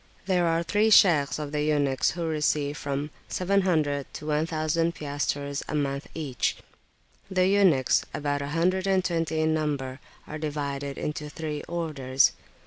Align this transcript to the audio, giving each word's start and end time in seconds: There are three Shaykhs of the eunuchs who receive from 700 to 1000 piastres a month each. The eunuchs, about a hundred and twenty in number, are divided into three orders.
There 0.25 0.47
are 0.47 0.63
three 0.63 0.89
Shaykhs 0.89 1.37
of 1.37 1.51
the 1.51 1.61
eunuchs 1.61 2.09
who 2.17 2.23
receive 2.25 2.75
from 2.75 3.11
700 3.27 4.11
to 4.15 4.25
1000 4.25 4.95
piastres 4.95 5.61
a 5.69 5.75
month 5.75 6.07
each. 6.15 6.57
The 7.29 7.45
eunuchs, 7.47 8.03
about 8.11 8.41
a 8.41 8.47
hundred 8.47 8.87
and 8.87 9.05
twenty 9.05 9.41
in 9.41 9.53
number, 9.53 9.99
are 10.25 10.39
divided 10.39 10.97
into 10.97 11.29
three 11.29 11.61
orders. 11.67 12.31